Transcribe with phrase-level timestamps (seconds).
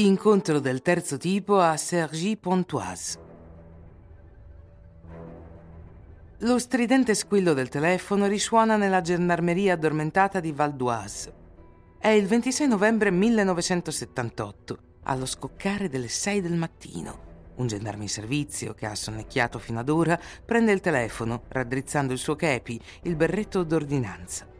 [0.00, 3.18] Incontro del terzo tipo a Cergy-Pontoise.
[6.38, 11.32] Lo stridente squillo del telefono risuona nella gendarmeria addormentata di Val d'Oise.
[11.98, 17.18] È il 26 novembre 1978, allo scoccare delle 6 del mattino.
[17.56, 22.20] Un gendarme in servizio, che ha sonnecchiato fino ad ora, prende il telefono, raddrizzando il
[22.20, 24.57] suo kepi, il berretto d'ordinanza.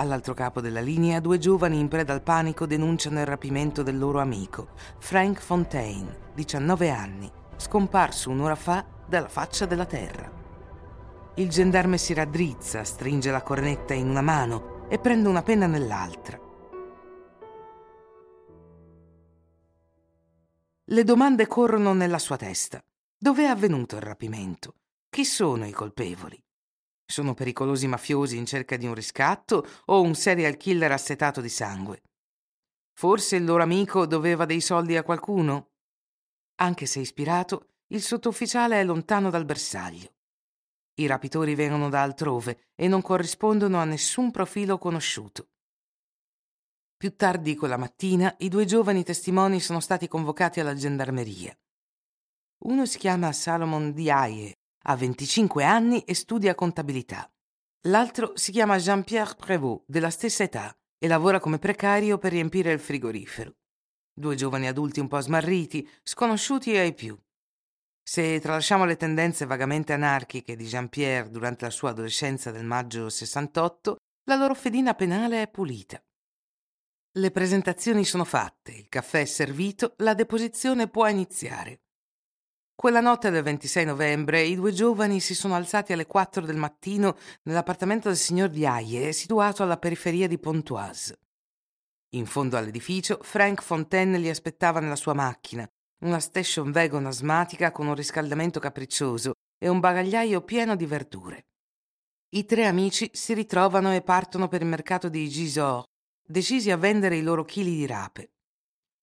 [0.00, 4.20] All'altro capo della linea, due giovani in preda al panico denunciano il rapimento del loro
[4.20, 4.68] amico,
[4.98, 10.30] Frank Fontaine, 19 anni, scomparso un'ora fa dalla faccia della terra.
[11.34, 16.38] Il gendarme si raddrizza, stringe la cornetta in una mano e prende una penna nell'altra.
[20.84, 22.80] Le domande corrono nella sua testa.
[23.18, 24.74] Dove è avvenuto il rapimento?
[25.10, 26.40] Chi sono i colpevoli?
[27.10, 32.02] Sono pericolosi mafiosi in cerca di un riscatto o un serial killer assetato di sangue?
[32.92, 35.70] Forse il loro amico doveva dei soldi a qualcuno?
[36.56, 40.16] Anche se ispirato, il sottufficiale è lontano dal bersaglio.
[40.96, 45.48] I rapitori vengono da altrove e non corrispondono a nessun profilo conosciuto.
[46.94, 51.58] Più tardi quella mattina i due giovani testimoni sono stati convocati alla gendarmeria.
[52.64, 57.30] Uno si chiama Salomon Diaye ha 25 anni e studia contabilità.
[57.82, 62.80] L'altro si chiama Jean-Pierre Prévost, della stessa età, e lavora come precario per riempire il
[62.80, 63.54] frigorifero.
[64.12, 67.16] Due giovani adulti un po' smarriti, sconosciuti ai più.
[68.02, 73.96] Se tralasciamo le tendenze vagamente anarchiche di Jean-Pierre durante la sua adolescenza del maggio 68,
[74.24, 76.02] la loro fedina penale è pulita.
[77.12, 81.82] Le presentazioni sono fatte, il caffè è servito, la deposizione può iniziare.
[82.80, 87.16] Quella notte del 26 novembre i due giovani si sono alzati alle 4 del mattino
[87.42, 91.18] nell'appartamento del signor Diaye, situato alla periferia di Pontoise.
[92.10, 95.68] In fondo all'edificio, Frank Fontaine li aspettava nella sua macchina,
[96.04, 101.46] una station wagon asmatica con un riscaldamento capriccioso e un bagagliaio pieno di verdure.
[102.36, 105.82] I tre amici si ritrovano e partono per il mercato di Gisors,
[106.24, 108.34] decisi a vendere i loro chili di rape.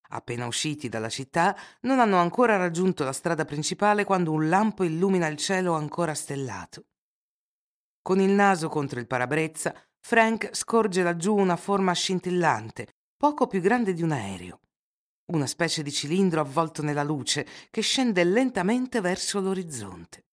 [0.10, 5.28] Appena usciti dalla città, non hanno ancora raggiunto la strada principale quando un lampo illumina
[5.28, 6.86] il cielo ancora stellato.
[8.02, 13.94] Con il naso contro il parabrezza, Frank scorge laggiù una forma scintillante, poco più grande
[13.94, 14.60] di un aereo.
[15.32, 20.26] Una specie di cilindro avvolto nella luce che scende lentamente verso l'orizzonte.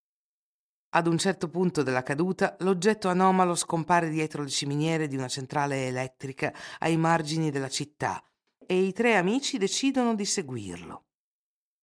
[0.94, 5.86] Ad un certo punto della caduta, l'oggetto anomalo scompare dietro le ciminiere di una centrale
[5.86, 8.22] elettrica ai margini della città,
[8.66, 11.04] e i tre amici decidono di seguirlo.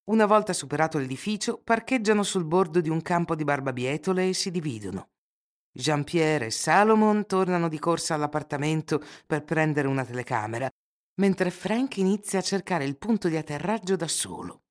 [0.09, 5.09] Una volta superato l'edificio, parcheggiano sul bordo di un campo di barbabietole e si dividono.
[5.71, 10.67] Jean-Pierre e Salomon tornano di corsa all'appartamento per prendere una telecamera,
[11.19, 14.63] mentre Frank inizia a cercare il punto di atterraggio da solo.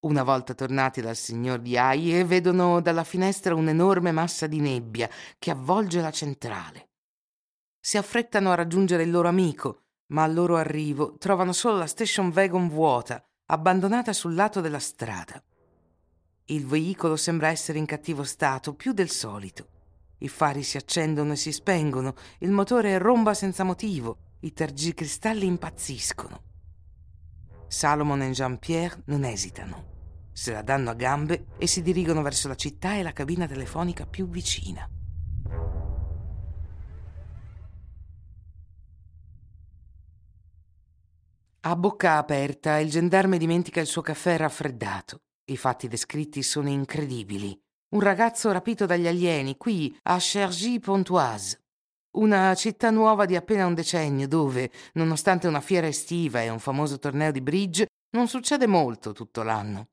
[0.00, 5.08] Una volta tornati dal signor Diaye, vedono dalla finestra un'enorme massa di nebbia
[5.38, 6.90] che avvolge la centrale.
[7.78, 9.81] Si affrettano a raggiungere il loro amico,
[10.12, 15.42] ma al loro arrivo trovano solo la station wagon vuota, abbandonata sul lato della strada.
[16.46, 19.68] Il veicolo sembra essere in cattivo stato, più del solito.
[20.18, 26.42] I fari si accendono e si spengono, il motore romba senza motivo, i tergicristalli impazziscono.
[27.66, 29.90] Salomon e Jean-Pierre non esitano.
[30.32, 34.06] Se la danno a gambe e si dirigono verso la città e la cabina telefonica
[34.06, 34.88] più vicina.
[41.64, 45.20] A bocca aperta, il gendarme dimentica il suo caffè raffreddato.
[45.44, 47.56] I fatti descritti sono incredibili.
[47.90, 51.62] Un ragazzo rapito dagli alieni, qui, a Cergy-Pontoise.
[52.16, 56.98] Una città nuova di appena un decennio, dove, nonostante una fiera estiva e un famoso
[56.98, 57.86] torneo di bridge,
[58.16, 59.90] non succede molto tutto l'anno.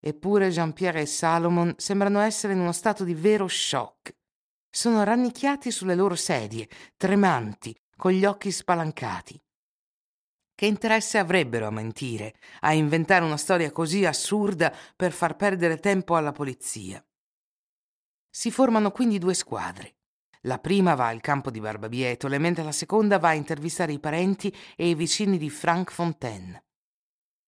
[0.00, 4.14] Eppure Jean-Pierre e Salomon sembrano essere in uno stato di vero shock.
[4.70, 9.38] Sono rannicchiati sulle loro sedie, tremanti, con gli occhi spalancati.
[10.60, 16.16] Che interesse avrebbero a mentire, a inventare una storia così assurda per far perdere tempo
[16.16, 17.02] alla polizia?
[18.28, 19.94] Si formano quindi due squadre.
[20.42, 24.54] La prima va al campo di Barbabietole, mentre la seconda va a intervistare i parenti
[24.76, 26.62] e i vicini di Frank Fontaine.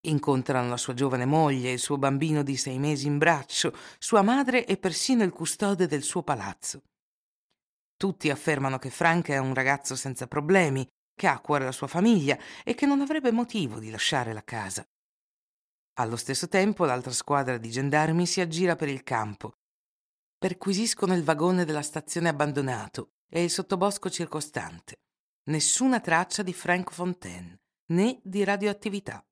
[0.06, 4.64] Incontrano la sua giovane moglie, il suo bambino di sei mesi in braccio, sua madre
[4.64, 6.80] e persino il custode del suo palazzo.
[7.94, 11.86] Tutti affermano che Frank è un ragazzo senza problemi, che ha a cuore la sua
[11.86, 14.86] famiglia e che non avrebbe motivo di lasciare la casa.
[15.94, 19.52] Allo stesso tempo l'altra squadra di gendarmi si aggira per il campo.
[20.38, 25.00] Perquisiscono il vagone della stazione abbandonato e il sottobosco circostante.
[25.44, 27.60] Nessuna traccia di Frank Fontaine,
[27.92, 29.24] né di radioattività.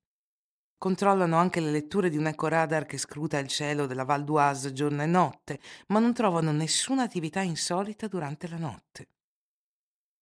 [0.77, 5.03] Controllano anche le letture di un ecoradar che scruta il cielo della Val d'Oise giorno
[5.03, 9.09] e notte, ma non trovano nessuna attività insolita durante la notte.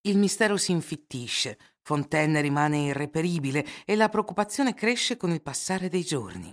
[0.02, 6.02] Il mistero si infittisce, Fontaine rimane irreperibile e la preoccupazione cresce con il passare dei
[6.02, 6.52] giorni.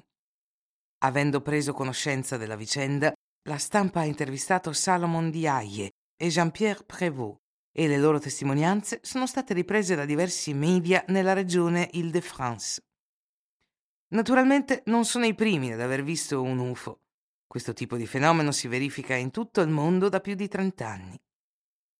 [1.03, 3.13] Avendo preso conoscenza della vicenda,
[3.47, 7.37] la stampa ha intervistato Salomon Diaye e Jean-Pierre Prévost
[7.71, 12.79] e le loro testimonianze sono state riprese da diversi media nella regione Île-de-France.
[14.13, 17.01] Naturalmente non sono i primi ad aver visto un UFO.
[17.45, 21.19] Questo tipo di fenomeno si verifica in tutto il mondo da più di 30 anni.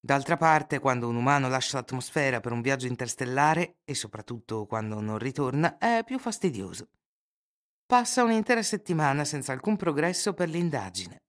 [0.05, 5.17] D'altra parte, quando un umano lascia l'atmosfera per un viaggio interstellare, e soprattutto quando non
[5.17, 6.89] ritorna, è più fastidioso.
[7.87, 11.23] Passa un'intera settimana senza alcun progresso per l'indagine.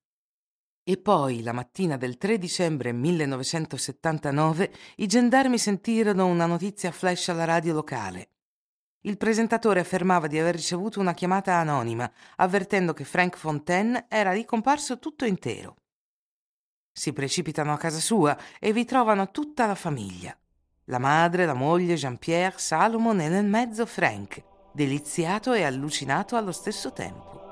[0.84, 7.44] E poi, la mattina del 3 dicembre 1979, i gendarmi sentirono una notizia flash alla
[7.44, 8.32] radio locale.
[9.06, 14.98] Il presentatore affermava di aver ricevuto una chiamata anonima, avvertendo che Frank Fontaine era ricomparso
[14.98, 15.76] tutto intero.
[16.98, 20.34] Si precipitano a casa sua e vi trovano tutta la famiglia.
[20.84, 26.94] La madre, la moglie, Jean-Pierre, Salomon e nel mezzo Frank, deliziato e allucinato allo stesso
[26.94, 27.44] tempo.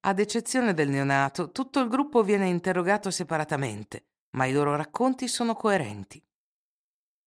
[0.00, 5.54] Ad eccezione del neonato, tutto il gruppo viene interrogato separatamente, ma i loro racconti sono
[5.54, 6.22] coerenti.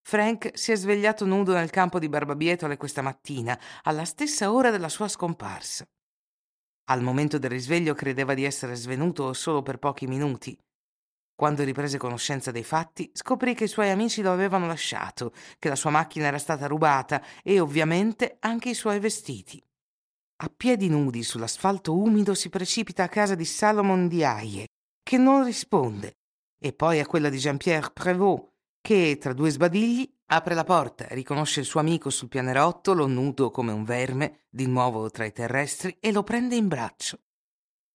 [0.07, 4.87] Frank si è svegliato nudo nel campo di Barbabietole questa mattina, alla stessa ora della
[4.87, 5.83] sua scomparsa.
[6.91, 10.55] Al momento del risveglio credeva di essere svenuto solo per pochi minuti.
[11.33, 15.75] Quando riprese conoscenza dei fatti, scoprì che i suoi amici lo avevano lasciato, che la
[15.75, 19.59] sua macchina era stata rubata e ovviamente anche i suoi vestiti.
[20.43, 24.67] A piedi nudi sull'asfalto umido si precipita a casa di Salomon Diaye,
[25.01, 26.13] che non risponde,
[26.61, 28.53] e poi a quella di Jean-Pierre Prévost,
[28.85, 33.71] che, tra due sbadigli, apre la porta, riconosce il suo amico sul pianerottolo, nudo come
[33.71, 37.21] un verme, di nuovo tra i terrestri, e lo prende in braccio.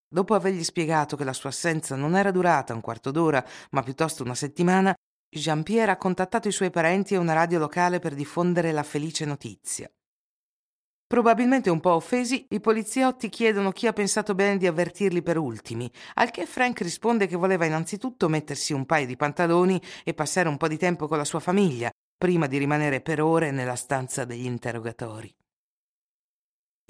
[0.08, 4.25] Dopo avergli spiegato che la sua assenza non era durata un quarto d'ora, ma piuttosto
[4.25, 4.92] una settimana,
[5.28, 9.88] Jean-Pierre ha contattato i suoi parenti e una radio locale per diffondere la felice notizia.
[11.11, 15.91] Probabilmente un po' offesi, i poliziotti chiedono chi ha pensato bene di avvertirli per ultimi,
[16.15, 20.57] al che Frank risponde che voleva innanzitutto mettersi un paio di pantaloni e passare un
[20.57, 24.45] po' di tempo con la sua famiglia, prima di rimanere per ore nella stanza degli
[24.45, 25.35] interrogatori.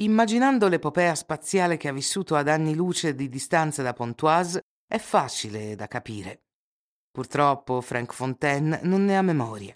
[0.03, 5.75] Immaginando l'epopea spaziale che ha vissuto ad anni luce di distanza da Pontoise, è facile
[5.77, 6.43] da capire.
[7.11, 9.75] Purtroppo Frank Fontaine non ne ha memoria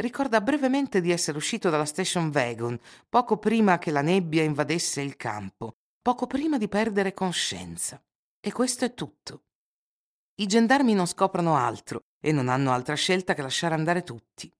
[0.00, 2.78] ricorda brevemente di essere uscito dalla station wagon
[3.08, 8.02] poco prima che la nebbia invadesse il campo, poco prima di perdere coscienza.
[8.40, 9.42] E questo è tutto.
[10.40, 14.50] I gendarmi non scoprono altro e non hanno altra scelta che lasciare andare tutti.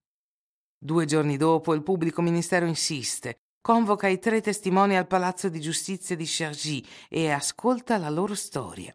[0.78, 6.16] Due giorni dopo il pubblico ministero insiste, convoca i tre testimoni al palazzo di giustizia
[6.16, 8.94] di Chergy e ascolta la loro storia.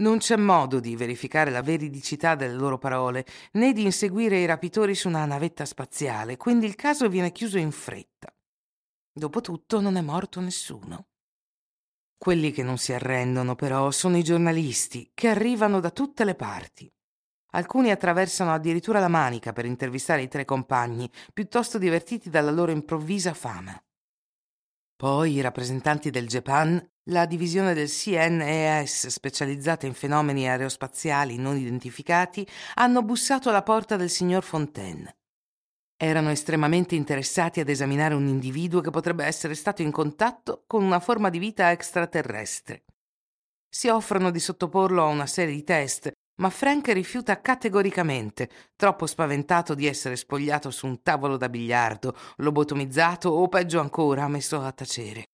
[0.00, 4.94] Non c'è modo di verificare la veridicità delle loro parole, né di inseguire i rapitori
[4.94, 8.32] su una navetta spaziale, quindi il caso viene chiuso in fretta.
[9.12, 11.08] Dopotutto non è morto nessuno.
[12.16, 16.88] Quelli che non si arrendono, però, sono i giornalisti, che arrivano da tutte le parti.
[17.52, 23.34] Alcuni attraversano addirittura la manica per intervistare i tre compagni, piuttosto divertiti dalla loro improvvisa
[23.34, 23.80] fama.
[24.98, 32.44] Poi i rappresentanti del Japan la divisione del CNES specializzata in fenomeni aerospaziali non identificati
[32.74, 35.18] hanno bussato alla porta del signor Fontaine.
[35.96, 40.98] Erano estremamente interessati ad esaminare un individuo che potrebbe essere stato in contatto con una
[40.98, 42.82] forma di vita extraterrestre.
[43.68, 49.74] Si offrono di sottoporlo a una serie di test, ma Frank rifiuta categoricamente, troppo spaventato
[49.74, 55.26] di essere spogliato su un tavolo da biliardo, lobotomizzato o peggio ancora messo a tacere.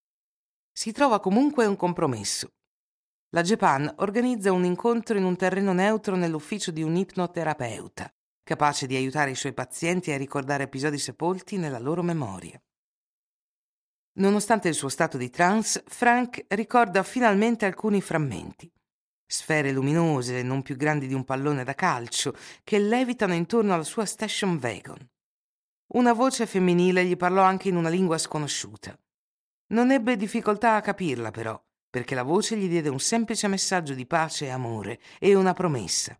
[0.73, 2.49] Si trova comunque un compromesso.
[3.30, 8.08] La Japan organizza un incontro in un terreno neutro nell'ufficio di un ipnoterapeuta,
[8.42, 12.61] capace di aiutare i suoi pazienti a ricordare episodi sepolti nella loro memoria.
[14.16, 18.70] Nonostante il suo stato di trance, Frank ricorda finalmente alcuni frammenti.
[19.26, 24.04] Sfere luminose, non più grandi di un pallone da calcio, che levitano intorno alla sua
[24.04, 25.09] station wagon.
[25.95, 28.99] Una voce femminile gli parlò anche in una lingua sconosciuta.
[29.69, 34.07] Non ebbe difficoltà a capirla, però, perché la voce gli diede un semplice messaggio di
[34.07, 36.19] pace e amore e una promessa.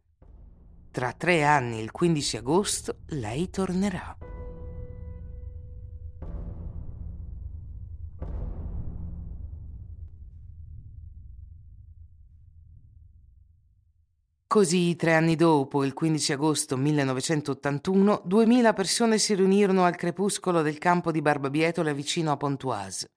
[0.91, 4.34] Tra tre anni, il 15 agosto, lei tornerà.
[14.55, 20.79] Così, tre anni dopo, il 15 agosto 1981, 2000 persone si riunirono al crepuscolo del
[20.79, 23.11] campo di Barbabietola vicino a Pontoise.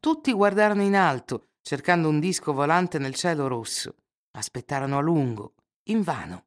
[0.00, 3.94] Tutti guardarono in alto, cercando un disco volante nel cielo rosso.
[4.32, 5.54] Aspettarono a lungo,
[5.84, 6.46] invano.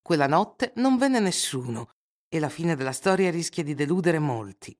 [0.00, 1.94] Quella notte non venne nessuno
[2.28, 4.72] e la fine della storia rischia di deludere molti.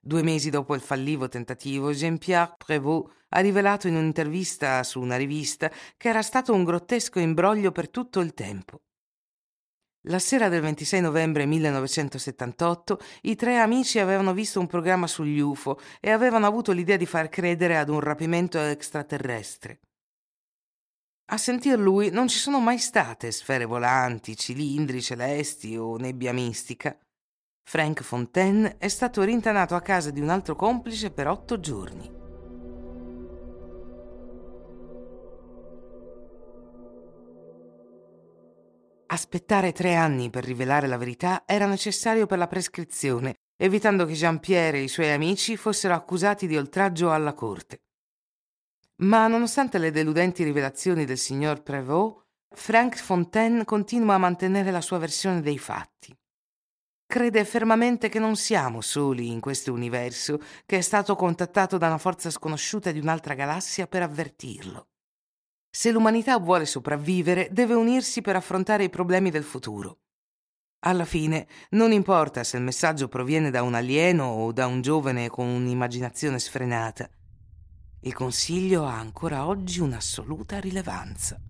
[0.00, 5.70] Due mesi dopo il fallivo tentativo, Jean-Pierre Prévost ha rivelato in un'intervista su una rivista
[5.96, 8.82] che era stato un grottesco imbroglio per tutto il tempo.
[10.02, 15.78] La sera del 26 novembre 1978 i tre amici avevano visto un programma sugli UFO
[16.00, 19.80] e avevano avuto l'idea di far credere ad un rapimento extraterrestre.
[21.30, 26.98] A sentir lui non ci sono mai state sfere volanti, cilindri celesti o nebbia mistica.
[27.68, 32.10] Frank Fontaine è stato rintanato a casa di un altro complice per otto giorni.
[39.08, 44.78] Aspettare tre anni per rivelare la verità era necessario per la prescrizione, evitando che Jean-Pierre
[44.78, 47.82] e i suoi amici fossero accusati di oltraggio alla corte.
[49.02, 54.96] Ma nonostante le deludenti rivelazioni del signor Prévost, Frank Fontaine continua a mantenere la sua
[54.96, 56.16] versione dei fatti.
[57.10, 61.96] Crede fermamente che non siamo soli in questo universo, che è stato contattato da una
[61.96, 64.88] forza sconosciuta di un'altra galassia per avvertirlo.
[65.70, 70.00] Se l'umanità vuole sopravvivere, deve unirsi per affrontare i problemi del futuro.
[70.80, 75.30] Alla fine, non importa se il messaggio proviene da un alieno o da un giovane
[75.30, 77.08] con un'immaginazione sfrenata.
[78.00, 81.40] Il consiglio ha ancora oggi un'assoluta rilevanza.